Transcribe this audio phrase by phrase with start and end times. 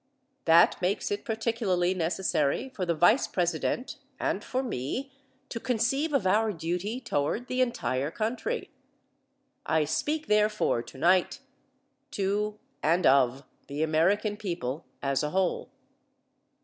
[0.45, 5.11] That makes it particularly necessary for the Vice President and for me
[5.49, 8.71] to conceive of our duty toward the entire country.
[9.63, 11.37] I speak, therefore, tonight,
[12.17, 15.69] to and of the American people as a whole.